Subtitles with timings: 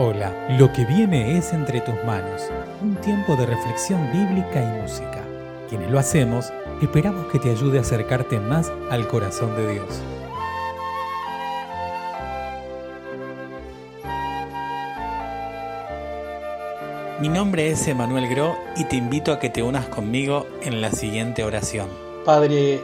[0.00, 2.42] Hola, lo que viene es entre tus manos,
[2.80, 5.24] un tiempo de reflexión bíblica y música.
[5.68, 10.00] Quienes lo hacemos, esperamos que te ayude a acercarte más al corazón de Dios.
[17.20, 20.92] Mi nombre es Emanuel Gro y te invito a que te unas conmigo en la
[20.92, 21.88] siguiente oración.
[22.24, 22.80] Padre,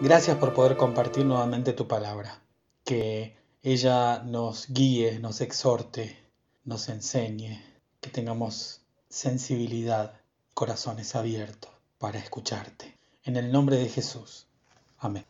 [0.00, 2.42] gracias por poder compartir nuevamente tu palabra.
[2.84, 6.20] Que ella nos guíe, nos exhorte,
[6.64, 7.62] nos enseñe,
[8.00, 10.20] que tengamos sensibilidad,
[10.54, 12.96] corazones abiertos para escucharte.
[13.24, 14.46] En el nombre de Jesús.
[14.98, 15.24] Amén.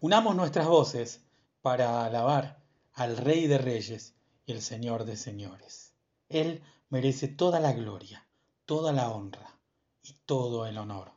[0.00, 1.20] Unamos nuestras voces
[1.62, 2.58] para alabar
[2.92, 4.14] al Rey de Reyes
[4.46, 5.92] y el Señor de Señores.
[6.28, 8.26] Él merece toda la gloria,
[8.66, 9.58] toda la honra
[10.02, 11.12] y todo el honor.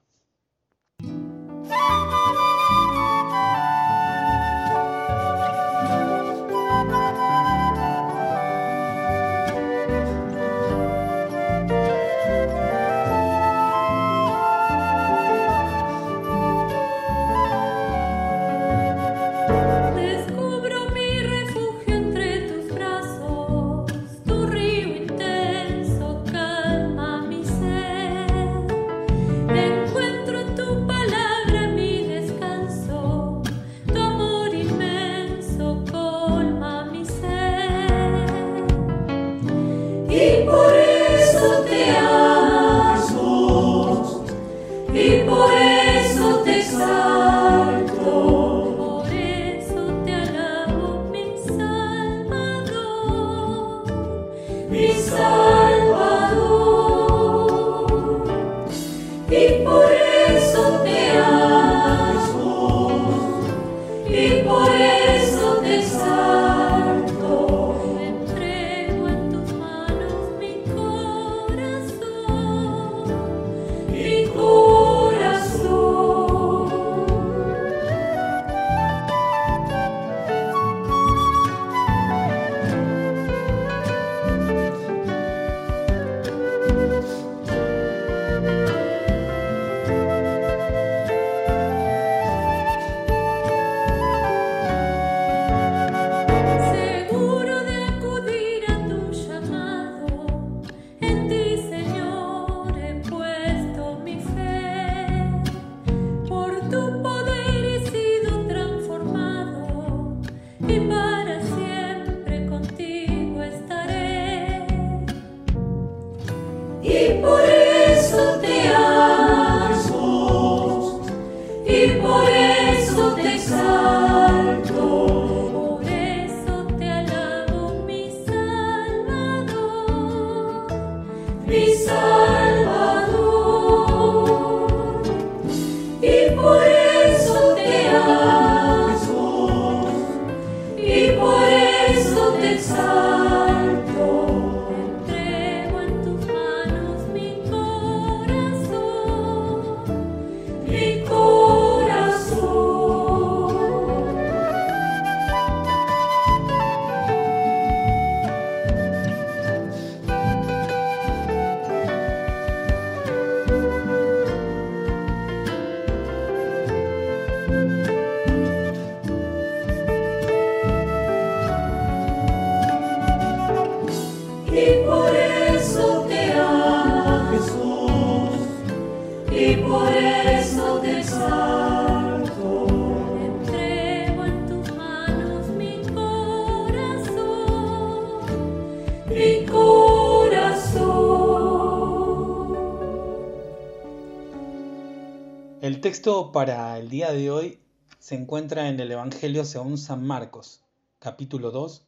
[195.77, 197.59] El texto para el día de hoy
[197.99, 200.63] se encuentra en el Evangelio según San Marcos,
[200.97, 201.85] capítulo 2,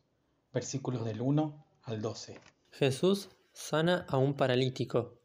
[0.54, 2.40] versículos del 1 al 12.
[2.70, 5.20] Jesús sana a un paralítico.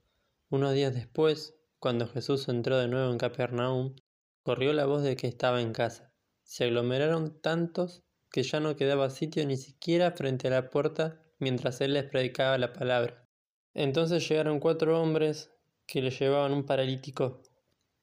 [0.49, 3.97] Unos días después, cuando Jesús entró de nuevo en Capernaum,
[4.43, 6.11] corrió la voz de que estaba en casa.
[6.43, 11.83] Se aglomeraron tantos que ya no quedaba sitio ni siquiera frente a la puerta mientras
[11.83, 13.29] él les predicaba la palabra.
[13.75, 15.51] Entonces llegaron cuatro hombres
[15.85, 17.43] que le llevaban un paralítico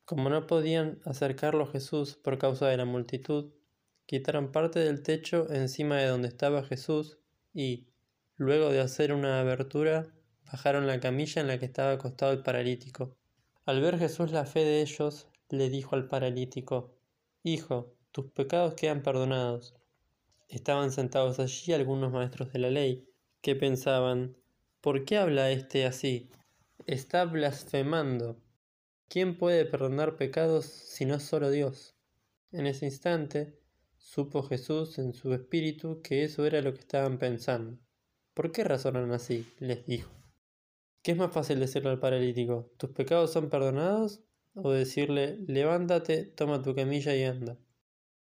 [0.06, 3.52] como no podían acercarlo a Jesús por causa de la multitud,
[4.06, 7.20] quitaron parte del techo encima de donde estaba Jesús
[7.54, 7.88] y,
[8.36, 10.08] luego de hacer una abertura,
[10.52, 13.16] bajaron la camilla en la que estaba acostado el paralítico.
[13.66, 16.94] Al ver Jesús la fe de ellos, le dijo al paralítico,
[17.44, 19.76] Hijo, tus pecados quedan perdonados.
[20.50, 23.08] Estaban sentados allí algunos maestros de la ley,
[23.42, 24.36] que pensaban,
[24.82, 26.30] ¿por qué habla éste así?
[26.86, 28.38] Está blasfemando.
[29.12, 31.98] ¿Quién puede perdonar pecados si no solo Dios?
[32.54, 33.60] En ese instante
[33.98, 37.78] supo Jesús en su espíritu que eso era lo que estaban pensando.
[38.34, 39.46] ¿Por qué razonan así?
[39.60, 40.10] les dijo.
[41.04, 42.72] ¿Qué es más fácil decirle al paralítico?
[42.78, 44.22] ¿Tus pecados son perdonados?
[44.54, 47.58] o decirle, levántate, toma tu camilla y anda.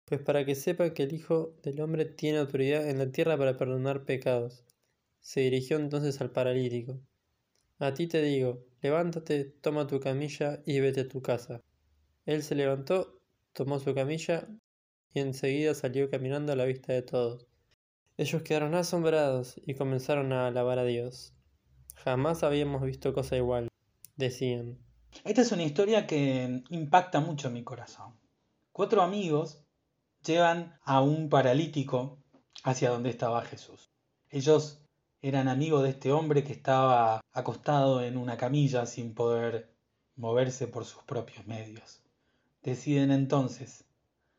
[0.03, 3.57] Pues para que sepa que el Hijo del Hombre tiene autoridad en la tierra para
[3.57, 4.65] perdonar pecados.
[5.21, 7.00] Se dirigió entonces al paralítico.
[7.79, 11.61] A ti te digo, levántate, toma tu camilla y vete a tu casa.
[12.25, 13.19] Él se levantó,
[13.53, 14.47] tomó su camilla
[15.13, 17.47] y enseguida salió caminando a la vista de todos.
[18.15, 21.33] Ellos quedaron asombrados y comenzaron a alabar a Dios.
[21.95, 23.69] Jamás habíamos visto cosa igual,
[24.15, 24.79] decían.
[25.23, 28.19] Esta es una historia que impacta mucho mi corazón.
[28.71, 29.63] Cuatro amigos
[30.25, 32.23] llevan a un paralítico
[32.63, 33.91] hacia donde estaba Jesús.
[34.29, 34.82] Ellos
[35.23, 39.73] eran amigos de este hombre que estaba acostado en una camilla sin poder
[40.17, 42.01] moverse por sus propios medios.
[42.61, 43.85] Deciden entonces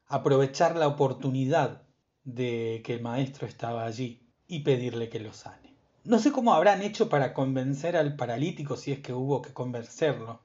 [0.06, 1.82] aprovechar la oportunidad
[2.24, 5.74] de que el maestro estaba allí y pedirle que lo sane.
[6.04, 10.42] No sé cómo habrán hecho para convencer al paralítico si es que hubo que convencerlo,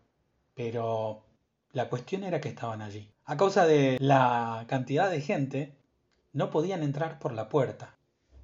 [0.55, 1.21] pero
[1.73, 3.11] la cuestión era que estaban allí.
[3.25, 5.75] A causa de la cantidad de gente,
[6.31, 7.98] no podían entrar por la puerta.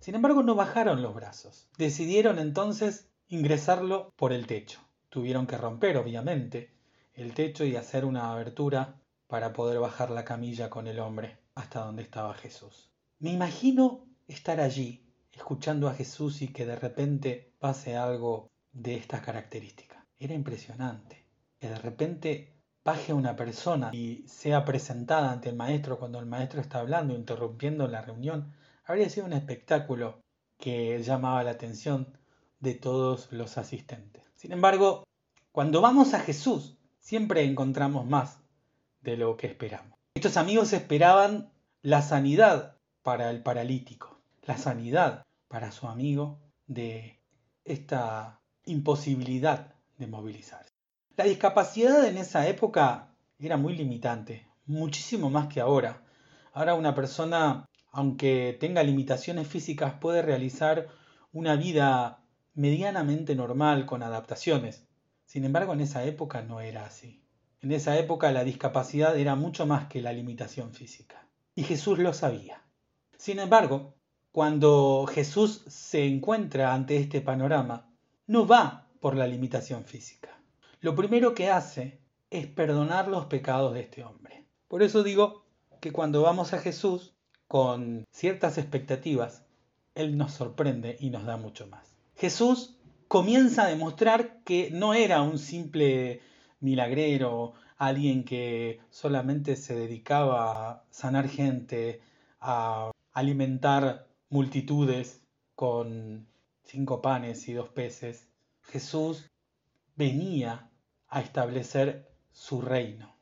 [0.05, 1.67] Sin embargo, no bajaron los brazos.
[1.79, 4.79] Decidieron entonces ingresarlo por el techo.
[5.09, 6.75] Tuvieron que romper, obviamente,
[7.15, 11.83] el techo y hacer una abertura para poder bajar la camilla con el hombre hasta
[11.83, 12.91] donde estaba Jesús.
[13.17, 19.21] Me imagino estar allí, escuchando a Jesús y que de repente pase algo de estas
[19.21, 20.05] características.
[20.19, 21.25] Era impresionante
[21.57, 22.53] que de repente
[22.83, 27.87] baje una persona y sea presentada ante el maestro cuando el maestro está hablando, interrumpiendo
[27.87, 28.53] la reunión,
[28.85, 30.21] habría sido un espectáculo
[30.57, 32.17] que llamaba la atención
[32.59, 34.23] de todos los asistentes.
[34.35, 35.03] Sin embargo,
[35.51, 38.39] cuando vamos a Jesús, siempre encontramos más
[39.01, 39.97] de lo que esperamos.
[40.15, 41.51] Estos amigos esperaban
[41.81, 47.19] la sanidad para el paralítico, la sanidad para su amigo de
[47.63, 50.71] esta imposibilidad de movilizarse.
[51.15, 56.01] La discapacidad en esa época era muy limitante, muchísimo más que ahora.
[56.53, 60.87] Ahora una persona, aunque tenga limitaciones físicas, puede realizar
[61.33, 64.87] una vida medianamente normal con adaptaciones.
[65.25, 67.23] Sin embargo, en esa época no era así.
[67.61, 71.27] En esa época la discapacidad era mucho más que la limitación física.
[71.55, 72.61] Y Jesús lo sabía.
[73.17, 73.95] Sin embargo,
[74.31, 77.89] cuando Jesús se encuentra ante este panorama,
[78.27, 80.25] no va por la limitación física
[80.85, 81.99] lo primero que hace
[82.29, 84.45] es perdonar los pecados de este hombre.
[84.67, 85.43] Por eso digo
[85.81, 87.14] que cuando vamos a Jesús
[87.47, 89.43] con ciertas expectativas,
[89.93, 91.95] Él nos sorprende y nos da mucho más.
[92.15, 92.77] Jesús
[93.07, 96.21] comienza a demostrar que no era un simple
[96.59, 102.01] milagrero, alguien que solamente se dedicaba a sanar gente,
[102.39, 105.21] a alimentar multitudes
[105.55, 106.27] con
[106.63, 108.27] cinco panes y dos peces.
[108.63, 109.29] Jesús
[109.95, 110.69] venía
[111.07, 113.15] a establecer su reino.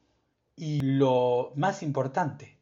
[0.55, 2.57] Y lo más importante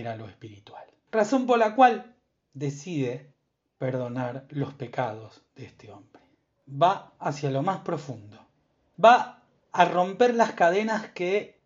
[0.00, 0.84] era lo espiritual.
[1.10, 2.16] Razón por la cual
[2.52, 3.32] decide
[3.78, 6.22] perdonar los pecados de este hombre.
[6.68, 8.38] Va hacia lo más profundo.
[9.02, 9.42] Va
[9.72, 11.60] a romper las cadenas que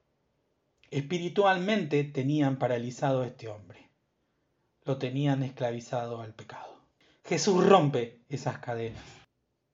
[0.90, 3.90] espiritualmente tenían paralizado a este hombre.
[4.84, 6.82] Lo tenían esclavizado al pecado.
[7.24, 9.04] Jesús rompe esas cadenas.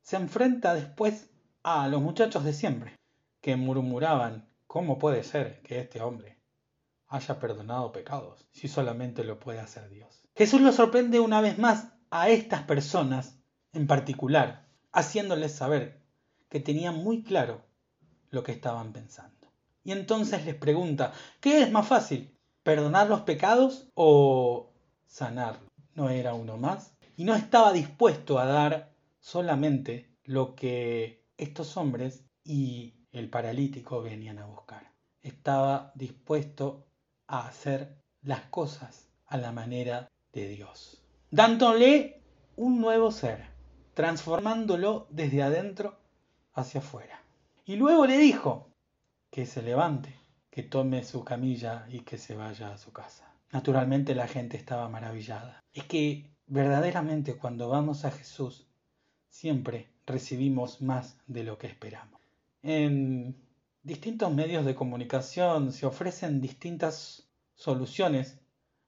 [0.02, 1.30] Se enfrenta después
[1.62, 2.96] a los muchachos de siempre
[3.40, 6.33] que murmuraban, ¿cómo puede ser que este hombre
[7.14, 10.24] haya perdonado pecados si solamente lo puede hacer Dios?
[10.34, 13.38] Jesús lo sorprende una vez más a estas personas
[13.72, 16.02] en particular, haciéndoles saber
[16.48, 17.62] que tenían muy claro
[18.30, 19.48] lo que estaban pensando.
[19.84, 22.36] Y entonces les pregunta, ¿qué es más fácil?
[22.64, 24.72] ¿Perdonar los pecados o
[25.06, 25.70] sanarlos?
[25.94, 26.96] No era uno más.
[27.16, 34.38] Y no estaba dispuesto a dar solamente lo que estos hombres y el paralítico venían
[34.38, 34.92] a buscar.
[35.22, 36.86] Estaba dispuesto
[37.26, 42.20] a hacer las cosas a la manera de Dios, dándole
[42.56, 43.46] un nuevo ser,
[43.94, 45.98] transformándolo desde adentro
[46.52, 47.22] hacia afuera.
[47.64, 48.70] Y luego le dijo
[49.30, 50.14] que se levante,
[50.50, 53.34] que tome su camilla y que se vaya a su casa.
[53.50, 55.64] Naturalmente la gente estaba maravillada.
[55.72, 58.68] Es que verdaderamente cuando vamos a Jesús,
[59.28, 62.20] siempre recibimos más de lo que esperamos.
[62.62, 63.43] En
[63.84, 68.40] distintos medios de comunicación se ofrecen distintas soluciones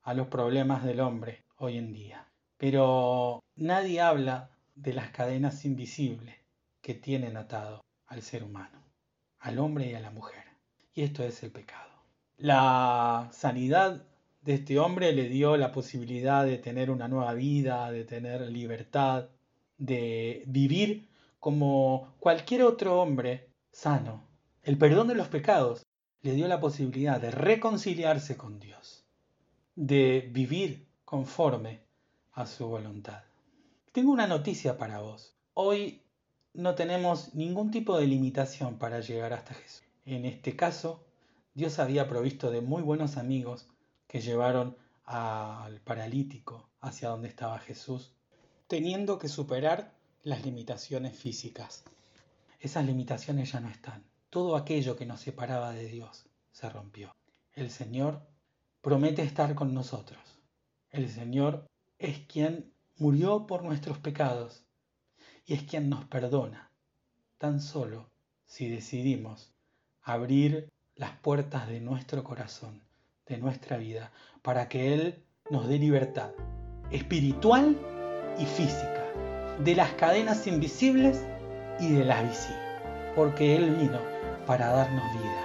[0.03, 2.27] a los problemas del hombre hoy en día.
[2.57, 6.35] Pero nadie habla de las cadenas invisibles
[6.81, 8.83] que tienen atado al ser humano,
[9.39, 10.45] al hombre y a la mujer.
[10.95, 11.93] Y esto es el pecado.
[12.39, 14.03] La sanidad
[14.41, 19.29] de este hombre le dio la posibilidad de tener una nueva vida, de tener libertad,
[19.77, 24.26] de vivir como cualquier otro hombre sano.
[24.67, 25.87] El perdón de los pecados
[26.23, 29.05] le dio la posibilidad de reconciliarse con Dios,
[29.77, 31.85] de vivir conforme
[32.33, 33.23] a su voluntad.
[33.93, 35.37] Tengo una noticia para vos.
[35.55, 36.03] Hoy
[36.53, 39.85] no tenemos ningún tipo de limitación para llegar hasta Jesús.
[40.05, 41.07] En este caso,
[41.55, 43.69] Dios había provisto de muy buenos amigos
[44.09, 48.17] que llevaron al paralítico hacia donde estaba Jesús,
[48.67, 49.95] teniendo que superar
[50.25, 51.85] las limitaciones físicas.
[52.59, 54.03] Esas limitaciones ya no están.
[54.37, 57.17] Todo aquello que nos separaba de Dios se rompió.
[57.55, 58.21] El Señor
[58.83, 60.21] promete estar con nosotros.
[60.91, 61.65] El Señor
[61.99, 64.63] es quien murió por nuestros pecados
[65.47, 66.71] y es quien nos perdona,
[67.39, 68.11] tan solo
[68.45, 69.55] si decidimos
[70.03, 72.83] abrir las puertas de nuestro corazón,
[73.25, 74.13] de nuestra vida,
[74.43, 76.33] para que Él nos dé libertad
[76.91, 77.75] espiritual
[78.39, 79.03] y física,
[79.65, 81.25] de las cadenas invisibles
[81.81, 82.66] y de las visibles,
[83.17, 83.99] porque Él vino
[84.47, 85.43] para darnos vida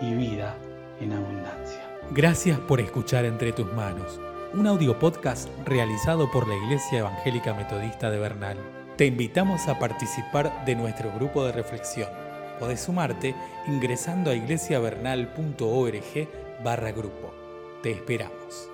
[0.00, 0.56] y vida
[1.00, 1.80] en abundancia.
[2.10, 4.18] Gracias por escuchar Entre tus manos,
[4.54, 8.56] un audio podcast realizado por la Iglesia Evangélica Metodista de Bernal.
[8.96, 12.08] Te invitamos a participar de nuestro grupo de reflexión.
[12.58, 13.36] Podés sumarte
[13.68, 16.28] ingresando a iglesiavernal.org
[16.64, 17.32] barra grupo.
[17.82, 18.70] Te esperamos.